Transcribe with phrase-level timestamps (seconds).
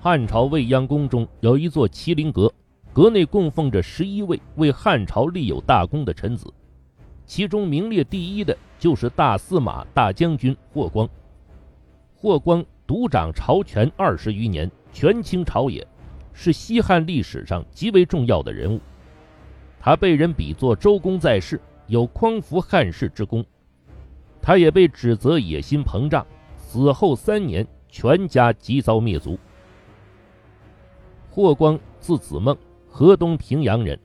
[0.00, 2.52] 汉朝未央宫中有一座麒麟阁，
[2.92, 6.54] 阁内供奉着十一位为汉朝立有大功的臣子，
[7.26, 11.08] 其中名列第一的就是大司马大将军霍光。
[12.14, 15.84] 霍光独掌朝权二十余年，权倾朝野，
[16.32, 18.80] 是西汉历史上极为重要的人物。
[19.80, 23.44] 他被人比作周公在世，有匡扶汉室之功。
[24.40, 26.24] 他也被指责野心膨胀，
[26.56, 29.36] 死后三年，全家即遭灭族。
[31.38, 33.96] 霍光字子孟，河东平阳人，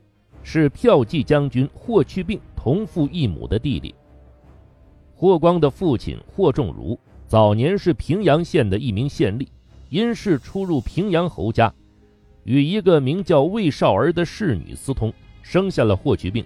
[0.43, 3.95] 是骠骑将军霍去病同父异母的弟弟。
[5.15, 9.47] 霍光的父亲霍仲儒早年是平阳县的一名县吏，
[9.89, 11.73] 因事出入平阳侯家，
[12.43, 15.11] 与一个名叫魏少儿的侍女私通，
[15.41, 16.45] 生下了霍去病。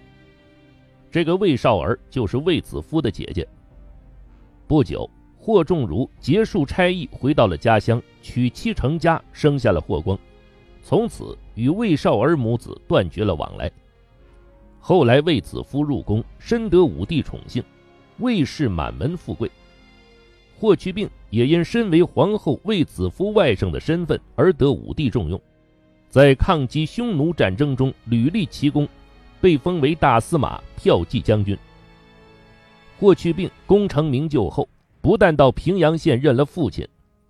[1.11, 3.45] 这个魏少儿就是卫子夫的姐姐。
[4.67, 10.17] 不久，霍仲儒结束差役，回到了家乡，娶妻成家，生下了霍光。
[10.87, 13.69] 从此与魏少儿母子断绝了往来。
[14.79, 17.61] 后来卫子夫入宫，深得武帝宠幸，
[18.19, 19.51] 魏氏满门富贵。
[20.57, 25.37] 霍去病也因身为皇后卫子夫外甥的身份而得武帝重用，
[26.07, 28.87] 在抗击匈奴战争中屡立奇功，
[29.41, 31.57] 被封为大司马、骠骑将军。
[32.97, 34.69] 霍去病功成名就后，
[35.01, 36.87] 不但到平阳县认了父亲，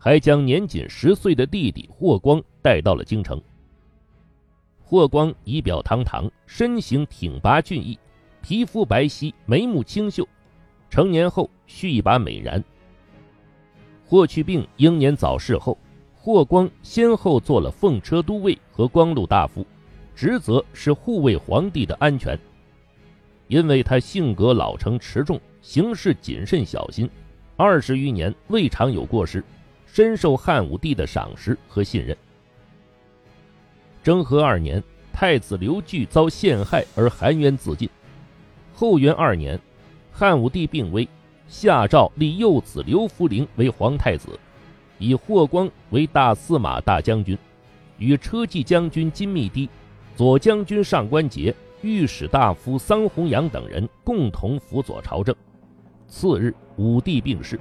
[0.07, 3.41] 还将年仅十岁的弟弟霍光带到了京城。
[4.81, 7.99] 霍光仪表堂堂，身形挺拔俊逸，
[8.41, 10.25] 皮肤白皙，眉目清秀。
[10.89, 12.63] 成年后蓄一把美髯。
[14.05, 15.77] 霍去病英年早逝后，
[16.15, 19.67] 霍光先后做了奉车都尉和光禄大夫，
[20.15, 22.39] 职责是护卫皇帝的安全。
[23.49, 25.37] 因为他性格老成持重。
[25.61, 27.09] 行事谨慎小心，
[27.57, 29.43] 二十余年未尝有过失，
[29.97, 32.15] 深受汉武帝的赏识和信任。
[34.03, 37.89] 征和二年，太子刘据遭陷害而含冤自尽。
[38.75, 39.59] 后元二年，
[40.11, 41.09] 汉武帝病危，
[41.47, 44.39] 下诏立幼子刘弗陵为皇太子，
[44.99, 47.35] 以霍光为大司马大将军，
[47.97, 49.67] 与车骑将军金密堤、
[50.15, 55.35] 左将军上官桀、御史大夫桑弘羊等人共同辅佐朝政。
[56.07, 57.59] 次日，武帝病逝，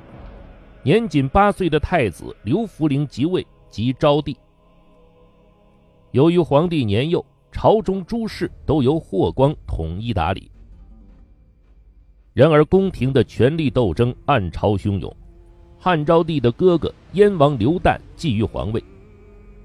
[0.86, 4.36] 年仅八岁的太子刘弗陵即位，即昭帝。
[6.12, 10.48] 由于皇帝年幼，朝中诸事都由霍光统一打理。
[12.32, 15.12] 然而，宫廷的权力斗争暗潮汹涌，
[15.76, 18.80] 汉昭帝的哥哥燕王刘旦觊觎皇位，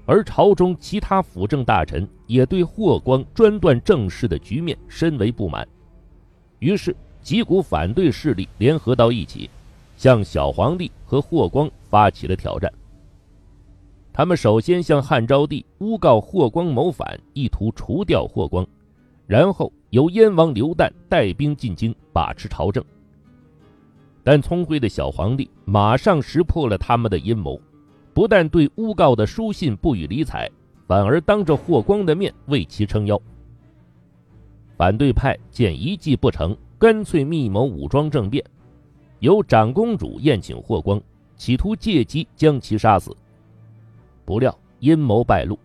[0.04, 5.64] 而朝中其他辅政大臣也对霍光专断政事的局面深为不满，
[6.58, 6.92] 于是。
[7.20, 9.48] 几股反对势力联合到一起，
[10.02, 12.68] 向小皇帝和霍光发起了挑战。
[14.12, 18.66] 他们首先向汉昭帝诬告霍光谋反，意图除掉霍光，
[19.28, 22.84] 然后由燕王刘旦带兵进京把持朝政。
[24.24, 27.60] 但聪慧的小皇帝马上识破了他们的阴谋，
[28.12, 30.50] 不但对诬告的书信不予理睬，
[30.88, 33.16] 反而当着霍光的面为其撑腰。
[34.76, 36.56] 反对派见一计不成。
[36.76, 38.44] 干脆密谋武装政变，
[39.22, 41.00] 由长公主宴请霍光，
[41.36, 43.16] 企图借机将其杀死。
[44.24, 45.56] 不料阴谋败露，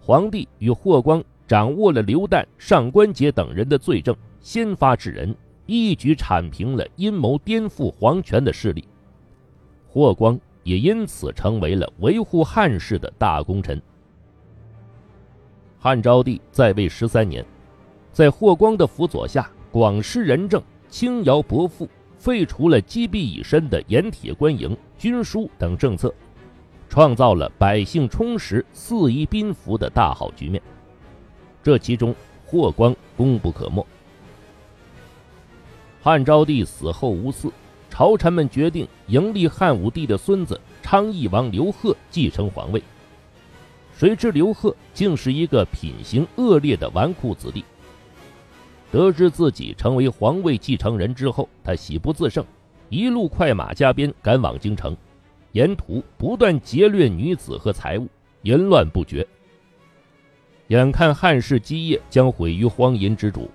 [0.00, 5.32] 皇帝与霍光掌握了刘旦、上官桀等人的罪证，先发制人，
[5.66, 8.82] 一举铲平了阴谋颠覆皇权的势力。
[9.88, 13.80] 霍光也因此成为了维护汉室的大功臣。
[15.78, 17.46] 汉昭帝在位十三年，
[18.10, 19.48] 在霍光的辅佐下。
[19.70, 21.86] 广施仁政，轻徭薄赋，
[22.18, 26.12] 废除了积弊已深的盐铁官营、军书等政策，
[26.88, 30.60] 创造了百姓充实、四夷宾服的大好局面。
[31.62, 33.86] 这其中，霍光功不可没。
[36.00, 37.50] 汉昭帝死后无嗣，
[37.90, 42.82] 朝臣们决定迎立汉武帝的孙子昌邑王刘贺继承皇位。
[43.96, 47.64] 谁知刘贺竟是一个品行恶劣的纨绔子弟。
[48.90, 52.44] 得知自己成为皇位继承人之后，他喜不自胜，
[52.88, 54.96] 一路快马加鞭赶往京城，
[55.52, 58.06] 沿途不断劫掠女子和财物，
[58.42, 59.26] 淫乱不绝。
[60.68, 63.50] 眼看汉室基业将毁于荒淫之主，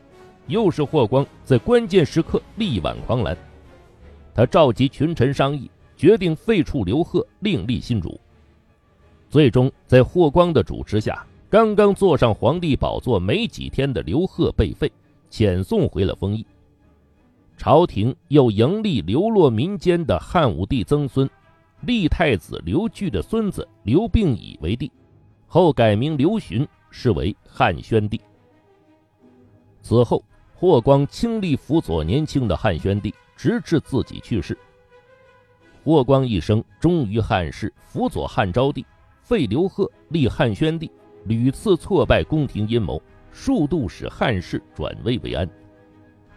[0.48, 3.38] 又是霍光在关键时刻力挽狂澜，
[4.34, 8.20] 他召集群臣商议，决定废黜刘贺，另立新主。
[9.30, 14.92] 最终，在霍光的主持下，刚刚坐上皇帝宝座没几天的刘贺被废。
[15.32, 16.46] 遣送回了丰邑，
[17.56, 21.28] 朝廷又迎立流落民间的汉武帝曾孙，
[21.82, 24.92] 立太子刘据的孙子刘病已为帝，
[25.48, 28.20] 后改名刘询，是为汉宣帝。
[29.82, 30.22] 此后，
[30.54, 34.56] 霍光倾力辅佐年轻的汉宣帝，直至自己去世。
[35.84, 38.86] 霍光一生忠于汉室，辅佐汉昭帝，
[39.24, 40.92] 废刘贺，立汉宣帝，
[41.26, 43.02] 屡次挫败宫廷阴谋，
[43.32, 45.50] 数度使汉室转危为安。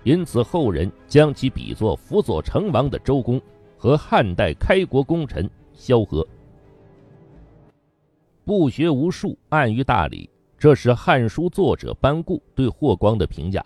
[0.02, 3.41] 因此，后人将其比作辅佐成王的周公
[3.76, 6.26] 和汉代开国功臣萧何。
[8.44, 10.29] 不学无术，暗于大礼。
[10.58, 13.64] 这是《汉书》作者班固对霍光的评价。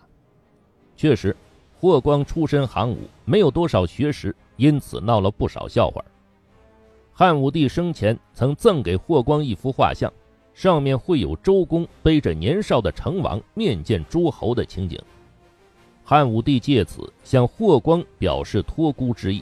[0.95, 1.35] 确实，
[1.79, 6.03] 霍光出身行伍，没有多少学识，因此闹了不少笑话。
[7.13, 10.11] 汉武帝生前曾赠给霍光一幅画像，
[10.59, 14.99] 上面会有周公背着年少的成王面见诸侯的情景。
[16.03, 19.41] 汉武帝借此向霍光表示托孤之意，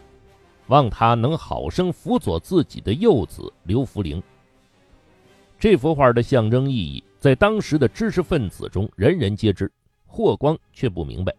[0.68, 4.22] 望他能好生辅佐自己的幼子刘弗陵。
[5.58, 7.04] 这幅画的象征意义。
[7.20, 9.72] 在当时的知识分子中，人人皆知，
[10.06, 11.34] 霍光却不明白。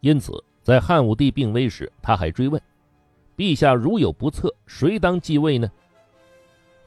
[0.00, 2.58] 因此，在汉武帝病危时，他还追问
[3.36, 5.70] ：“陛下如有不测，谁当继位呢？”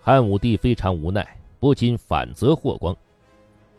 [0.02, 2.98] 汉武帝非常无奈，不禁反责霍光：“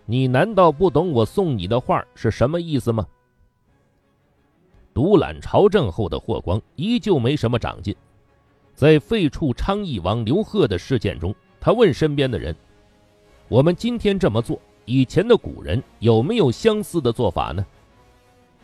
[0.07, 3.05] 你难道不懂我送你的画是什么意思吗？”
[4.95, 7.93] 独揽朝政后的霍光依旧没什么长进，
[8.73, 12.55] 在废黜昌邑王刘贺的事件中，他问身边的人。
[13.49, 17.67] 我们今天这么做，以前的古人有没有相似的做法呢？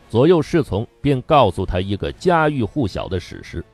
[0.09, 3.65] 左右侍从便告诉他一个家喻户晓的史实：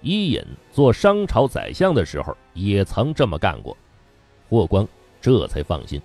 [0.00, 3.76] 伊尹做商朝宰相的时候也曾这么干过。
[4.48, 4.86] 霍光
[5.20, 6.00] 这才放心。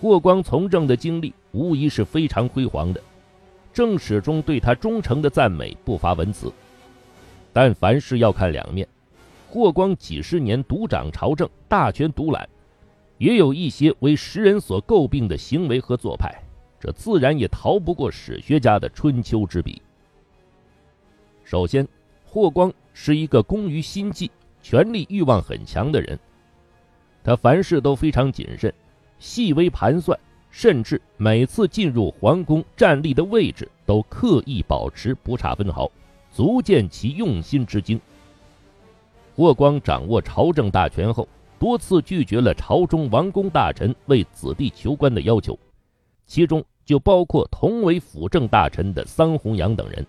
[0.00, 3.00] 霍光从政的经历无疑是非常辉煌的，
[3.72, 6.52] 正史中对他忠诚的赞美不乏文辞。
[7.52, 8.86] 但凡事要看两面。
[9.48, 12.48] 霍光几十年独掌朝政，大权独揽，
[13.18, 16.34] 也有一些为时人所诟病的行为和做派，
[16.80, 19.80] 这自然也逃不过史学家的春秋之笔。
[21.44, 21.86] 首先，
[22.24, 24.28] 霍光是一个工于心计、
[24.64, 26.18] 权力欲望很强的人，
[27.22, 28.72] 他凡事都非常谨慎，
[29.18, 30.18] 细微盘算，
[30.50, 35.92] 甚至每次进入皇宫站立的位置都刻意保持不差分毫，
[36.32, 38.00] 足见其用心之精。
[39.36, 41.28] 霍光掌握朝政大权后，
[41.58, 45.58] 多次拒绝了朝中王公大臣为子弟求官的要求，
[46.24, 50.06] 其中就包括同为辅政大臣的桑弘羊等人，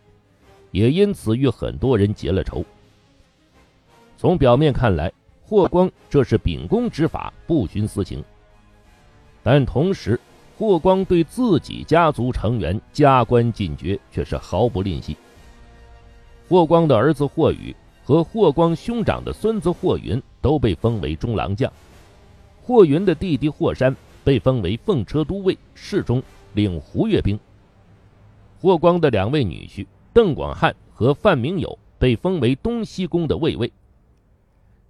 [0.71, 2.63] 也因此与很多人结了仇。
[4.17, 5.11] 从表面看来，
[5.43, 8.23] 霍光这是秉公执法、不徇私情，
[9.43, 10.19] 但同时，
[10.57, 15.15] 霍光对自己家族成员加官进爵却是毫不吝惜。
[16.47, 17.75] 霍光的儿子霍宇。
[18.07, 21.73] 和霍光兄长的孙子霍云都被封为中郎将，
[22.61, 26.21] 霍云的弟弟霍山被封为奉车都尉，侍中，
[26.53, 27.35] 领胡越兵。
[28.61, 33.73] 霍光的两位女婿邓广汉和范明友被封为东西宫的卫尉。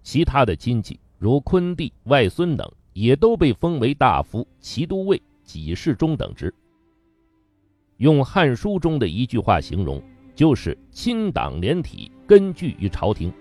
[0.06, 6.54] 其他的亲戚如昆弟、外孙等也都被封为大夫、骑都尉、给事中等职。
[7.98, 10.02] 用《汉书》中的一句话形容。
[10.36, 13.32] 就是亲党连体，根据于朝廷，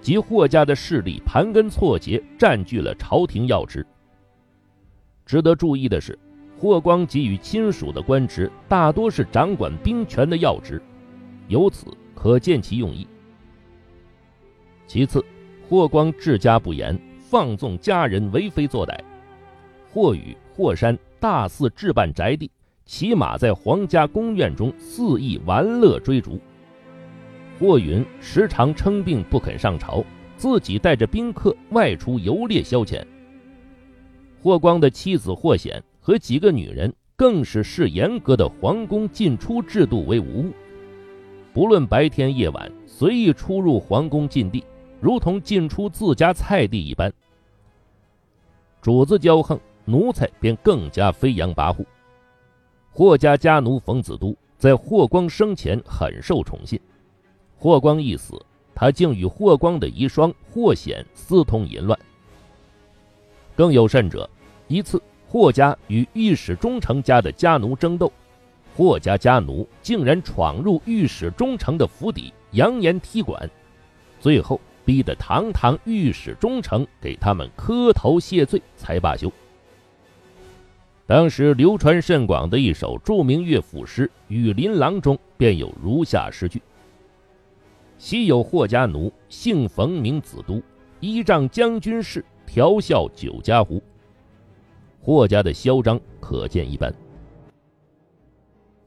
[0.00, 3.86] 及霍家的势力盘根错节，占据了朝廷要职。
[5.24, 6.18] 值得注意的是，
[6.58, 10.82] 霍光给予亲属的官职大多是掌管兵权的要职，
[11.46, 13.06] 由此可见其用意。
[14.88, 15.24] 其次，
[15.70, 18.98] 霍光治家不严，放纵家人为非作歹。
[19.92, 22.50] 霍宇、霍山大肆置办宅地。
[22.84, 26.40] 骑马在皇家宫苑中肆意玩乐追逐。
[27.56, 30.04] 霍云时常称病不肯上朝，
[30.36, 33.04] 自己带着宾客外出游猎消遣。
[34.42, 40.52] 霍光的妻子霍显和几个女人更是视严格的皇宫进出制度为无物，
[41.54, 44.64] 不论白天夜晚，随意出入皇宫禁地，
[45.00, 47.12] 如同进出自家菜地一般。
[48.82, 51.84] 主子骄横，奴才便更加飞扬跋扈。
[52.92, 56.78] 霍家家奴冯子都在霍光生前很受宠信，
[57.56, 58.40] 霍光一死，
[58.74, 61.98] 他竟与霍光的遗孀霍显私通淫乱。
[63.56, 64.28] 更有甚者，
[64.68, 68.12] 一次霍家与御史中丞家的家奴争斗，
[68.76, 73.48] 霍家家奴竟然闯入御史中丞的府邸，扬言踢馆，
[74.18, 79.30] 最后逼得堂堂御史中丞给他们磕头谢罪才罢休。
[81.06, 86.62] 当时流传甚广的一首著名乐府诗《雨林郎》中便有如下诗句
[87.98, 90.62] ：“昔有霍家奴，姓冯名子都，
[91.00, 93.82] 依仗将军事，调笑酒家湖。
[95.00, 96.94] 霍家的嚣张可见一斑。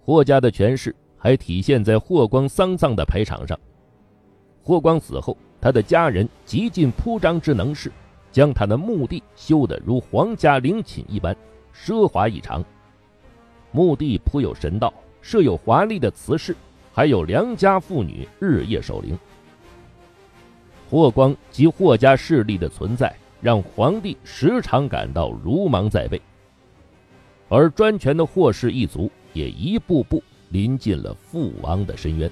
[0.05, 3.59] 霍家的权势还体现在霍光丧葬的排场上。
[4.62, 7.89] 霍光死后，他的家人极尽铺张之能事，
[8.34, 11.34] 将他的墓地修得如皇家陵寝一般，
[11.74, 12.62] 奢华异常。
[13.72, 16.53] 墓地铺有神道，设有华丽的祠室，
[16.91, 19.17] 还有良家妇女日夜守灵。
[20.89, 26.22] 霍光及霍家势力的存在，让皇帝时常感到如芒在背，
[27.48, 32.29] 而专权的霍氏一族也一步步临近了父王的深渊。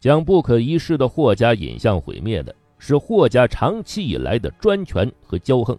[0.00, 5.76] 将不可一世的霍家引向毁灭的是霍家长期以来的专权和骄横，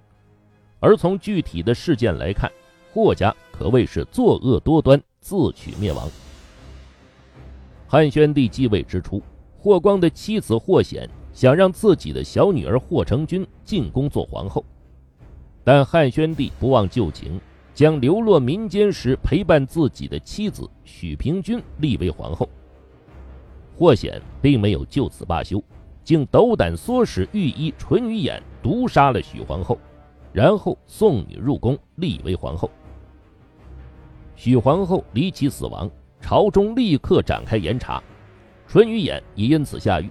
[0.80, 2.52] 而从具体的事件来看，
[2.94, 6.10] 霍家可谓是作恶多端，自取灭亡。
[7.88, 9.22] 汉宣帝继位之初，
[9.58, 14.64] 霍光的妻子霍显想让自己的小女儿霍成君进宫做皇后，
[15.64, 17.40] 但汉宣帝不忘旧情，
[17.74, 22.50] 将流落民间时陪伴自己的妻子许平君立为皇后。
[23.80, 25.64] 霍显并没有就此罢休，
[26.04, 29.80] 竟斗胆唆使御医淳于衍毒杀了许皇后，
[30.34, 32.70] 然后送女入宫立为皇后。
[34.36, 38.04] 许皇后离奇死亡，朝中立刻展开严查，
[38.68, 40.10] 淳于衍也因此下狱。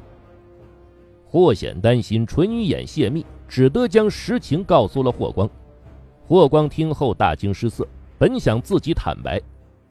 [1.26, 5.46] 霍显担心淳于衍泄密，只得将实情告诉了霍光。
[6.26, 9.38] 霍光听后大惊失色，本想自己坦白，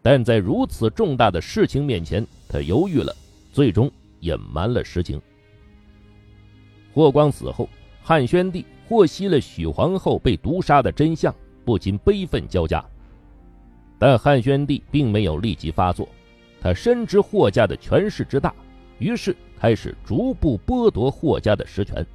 [0.01, 3.15] 但在如此重大的事情面前，他犹豫了。
[3.57, 5.19] 最终隐瞒了实情。
[6.93, 7.67] 霍光死后，
[8.03, 11.33] 汉宣帝获悉了许皇后被毒杀的真相，
[11.65, 12.85] 不禁悲愤交加。
[13.97, 16.07] 但汉宣帝并没有立即发作，
[16.61, 18.53] 他深知霍家的权势之大，
[18.99, 22.05] 于是开始逐步剥夺霍家的实权。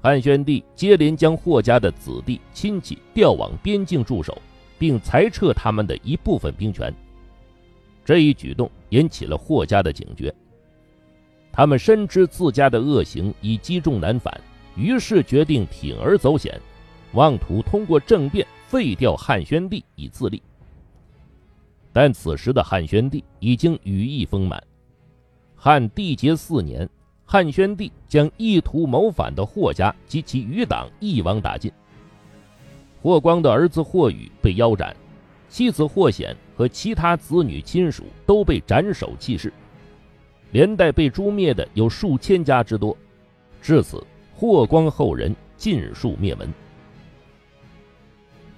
[0.00, 4.40] 汉宣帝接连将霍家的子弟亲戚调往边境驻守，
[4.78, 6.94] 并裁撤他们的一部分兵权。
[8.06, 10.32] 这一举动引起了霍家的警觉，
[11.50, 14.40] 他们深知自家的恶行已积重难返，
[14.76, 16.56] 于是决定铤而走险，
[17.14, 20.40] 妄图通过政变废掉汉宣帝以自立。
[21.92, 24.62] 但此时的汉宣帝已经羽翼丰满，
[25.56, 26.88] 汉帝节四年，
[27.24, 31.72] 汉宣帝将意图谋反的霍家及其余党一网打尽。
[33.02, 34.94] 霍光的儿子霍宇被腰斩。
[35.48, 39.52] 妻子霍显和其他子女亲属都被斩首弃市，
[40.52, 42.96] 连带被诛灭的有数千家之多。
[43.60, 44.02] 至此，
[44.34, 46.48] 霍光后人尽数灭门。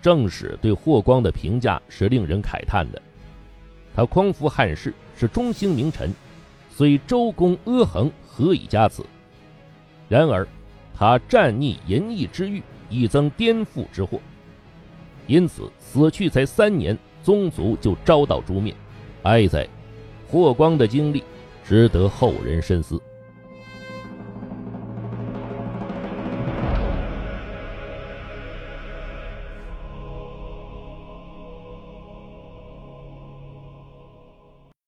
[0.00, 3.02] 正史对霍光的评价是令人慨叹的：
[3.96, 6.14] 他匡扶汉室，是中兴名臣，
[6.70, 9.04] 虽周公阿衡何以加此？
[10.08, 10.46] 然而，
[10.94, 14.20] 他战逆淫逸之欲，亦增颠覆之祸。
[15.26, 16.96] 因此，死去才三年，
[17.28, 18.74] 宗族就遭到诛灭。
[19.24, 19.68] 哀哉！
[20.26, 21.22] 霍光的经历
[21.62, 22.98] 值得后人深思。